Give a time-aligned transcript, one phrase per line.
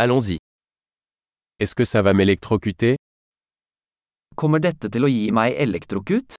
[0.00, 0.38] Allons-y.
[1.58, 2.98] Est-ce que ça va m'électrocuter?
[4.36, 6.36] Kommer dette til å gi meg elektrokut?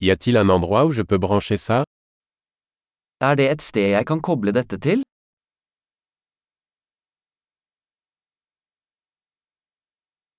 [0.00, 1.84] Y a-t-il un endroit où je peux brancher ça?
[3.20, 5.06] Er det et sted jeg kan koble dette til?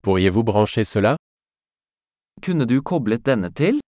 [0.04, 1.16] Pourriez-vous brancher cela?
[2.44, 3.80] Kunne du koblet denne til?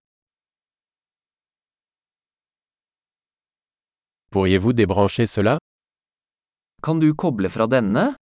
[4.32, 5.58] Pourriez-vous débrancher cela?
[6.84, 8.16] Kan du koble fra denne?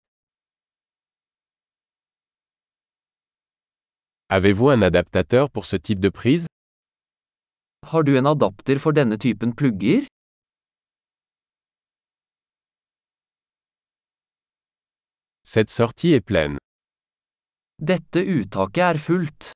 [4.29, 6.47] Avez-vous un adaptateur pour ce type de prise?
[7.91, 10.07] Har du en adapter for denne typen plugger?
[15.43, 16.59] Cette sortie est pleine.
[17.81, 19.53] Dette uttaket er fullt.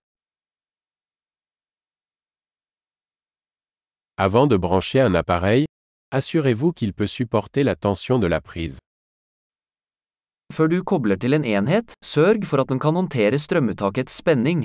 [4.16, 5.70] Avant de brancher un appareil,
[6.10, 8.78] assurez-vous qu'il peut supporter la tension de la prise.
[10.52, 14.65] Før du kobler til en enhet, sørg for at den kan håndtere strømuttakets spenning.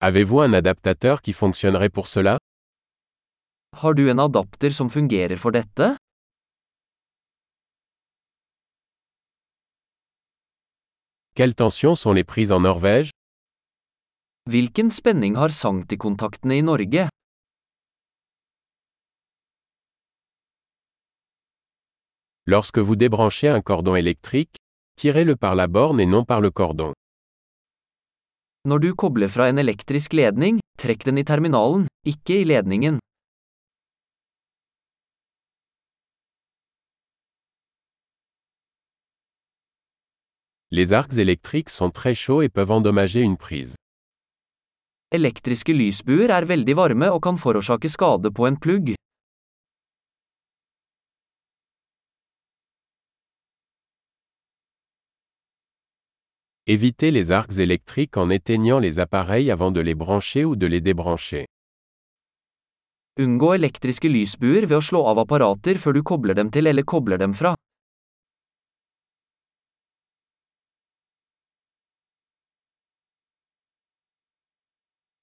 [0.00, 2.38] Avez-vous un adaptateur qui fonctionnerait pour cela?
[3.82, 5.96] Har du en adapter som fungerer for dette?
[11.34, 13.10] Quelles tensions sont les prises en Norvège?
[14.50, 17.06] Hvilken spenning har sanktikontaktene i Norge?
[22.46, 24.56] Lorsque vous débranchez un cordon électrique,
[24.96, 26.92] tirez-le par la borne et non par le cordon.
[28.68, 32.98] Når du kobler fra en elektrisk ledning, trekk den i terminalen, ikke i ledningen.
[40.70, 43.76] Les arcs électriques sont très chauds et peuvent endommager une prise.
[45.12, 48.94] Elektriske lysbuer er veldig varme og kan forårsake skade på en plugg.
[56.66, 60.80] Évitez les arcs électriques en éteignant les appareils avant de les brancher ou de les
[60.80, 61.44] débrancher.
[63.20, 67.20] Unngå elektriske lysbuer ved å slå av apparater før du kobler dem til eller kobler
[67.20, 67.52] dem fra.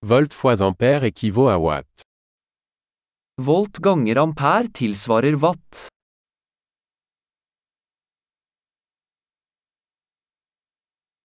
[0.03, 1.85] Volt fois ampère équivaut à watt.
[3.37, 5.89] Volt ganger ampere tilsvarer watt.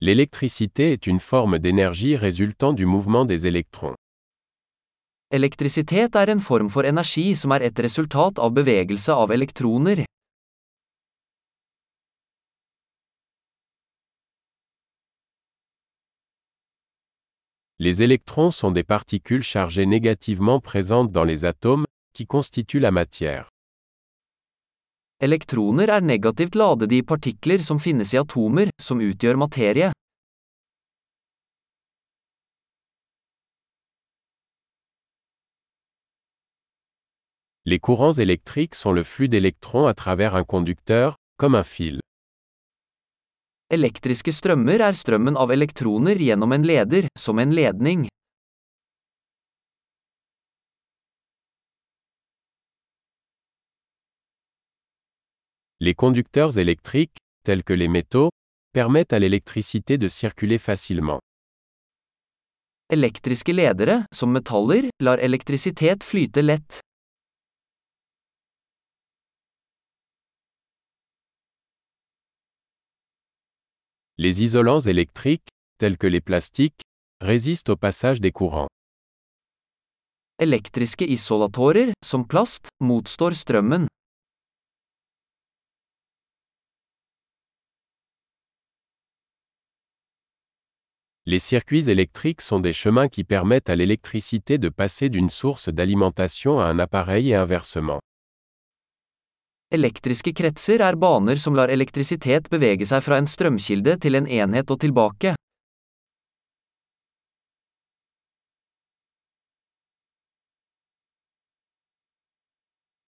[0.00, 3.94] L'électricité est une forme d'énergie résultant du mouvement des électrons.
[5.30, 10.05] Elektrisitet er en form for energi som er et resultat av bevegelse av elektroner.
[17.78, 23.50] Les électrons sont des particules chargées négativement présentes dans les atomes, qui constituent la matière.
[25.20, 29.90] Elektroner er negativt ladede i partikler som finnes i atomer, som utgjør materie.
[37.66, 42.00] Les courants électriques sont le flux d'électrons à travers un conducteur, comme un fil.
[43.66, 48.04] Elektriske strømmer er strømmen av elektroner gjennom en leder, som en ledning.
[55.80, 58.30] Les conducteurs électriques, tels que les métaux,
[58.72, 61.18] permettent à l'électricité de circuler facilement.
[62.88, 66.85] Elektriske ledere, som metaller, lar elektrisitet flyte lett.
[74.18, 76.80] Les isolants électriques, tels que les plastiques,
[77.20, 78.68] résistent au passage des courants.
[80.38, 83.86] Elektriske isolatorer, som plast, motstår strømmen.
[91.26, 96.58] Les circuits électriques sont des chemins qui permettent à l'électricité de passer d'une source d'alimentation
[96.58, 98.00] à un appareil et inversement.
[99.74, 104.70] Elektriske kretser er baner som lar elektrisitet bevege seg fra en strømkilde til en enhet
[104.70, 105.32] og tilbake.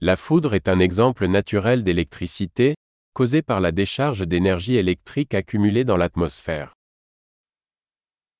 [0.00, 2.74] La foudre est un exemple naturel d'électricité,
[3.14, 6.72] causée par la décharge d'énergie électrique accumulée dans l'atmosphère.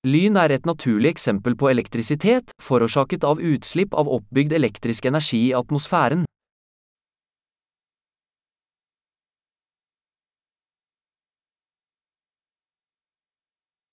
[0.05, 5.55] Lyn er et naturlig eksempel på elektrisitet, forårsaket av utslipp av oppbygd elektrisk energi i
[5.55, 6.28] atmosfæren.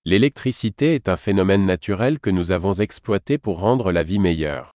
[0.08, 4.70] L'électricité est un phénomène naturel que nous avons exploité pour rendre la vie meilleure.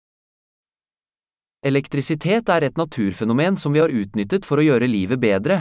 [1.64, 5.58] Elektrisitet er et naturfenomen som vi har utnyttet for å gjøre livet bedre.